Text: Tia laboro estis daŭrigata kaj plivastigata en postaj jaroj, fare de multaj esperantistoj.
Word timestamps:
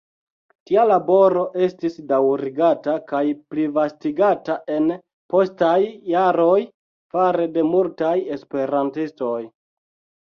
Tia 0.69 0.83
laboro 0.91 1.41
estis 1.65 1.97
daŭrigata 2.11 2.95
kaj 3.11 3.21
plivastigata 3.53 4.55
en 4.77 4.87
postaj 5.35 5.77
jaroj, 6.15 6.59
fare 7.17 7.47
de 7.59 7.67
multaj 7.73 8.17
esperantistoj. 8.39 9.41